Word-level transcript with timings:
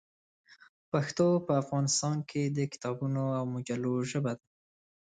پښتو 0.91 1.27
په 1.45 1.53
افغانستان 1.61 2.17
کې 2.29 2.41
د 2.47 2.59
کتابونو 2.71 3.23
او 3.37 3.43
مجلو 3.55 3.93
ژبه 4.09 4.31
ده. 4.37 4.43